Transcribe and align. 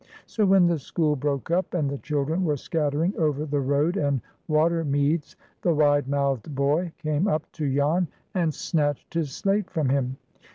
So 0.25 0.47
when 0.47 0.65
the 0.65 0.79
school 0.79 1.15
broke 1.15 1.51
up, 1.51 1.75
and 1.75 1.87
the 1.87 1.99
children 1.99 2.43
were 2.43 2.57
scattering 2.57 3.15
over 3.19 3.45
the 3.45 3.59
road 3.59 3.97
and 3.97 4.19
water 4.47 4.83
meads, 4.83 5.35
the 5.61 5.75
wide 5.75 6.07
mouthed 6.07 6.55
boy 6.55 6.91
came 6.97 7.27
up 7.27 7.43
to 7.51 7.71
Jan 7.71 8.07
and 8.33 8.51
snatched 8.51 9.13
his 9.13 9.31
slate 9.31 9.69
from 9.69 9.89
him. 9.89 10.17